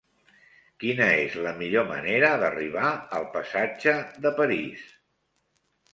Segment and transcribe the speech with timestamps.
[0.83, 2.87] Quina és la millor manera d'arribar
[3.21, 3.95] al passatge
[4.27, 4.87] de París?